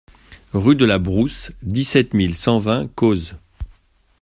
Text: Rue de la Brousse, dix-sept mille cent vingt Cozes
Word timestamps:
Rue 0.53 0.75
de 0.75 0.83
la 0.83 0.97
Brousse, 0.97 1.51
dix-sept 1.61 2.15
mille 2.15 2.33
cent 2.33 2.57
vingt 2.57 2.87
Cozes 2.95 3.35